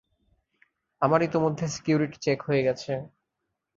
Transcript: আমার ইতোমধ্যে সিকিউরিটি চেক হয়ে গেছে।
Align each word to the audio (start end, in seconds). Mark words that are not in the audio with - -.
আমার 1.01 1.19
ইতোমধ্যে 1.23 1.65
সিকিউরিটি 1.75 2.17
চেক 2.25 2.39
হয়ে 2.47 2.65
গেছে। 2.67 2.91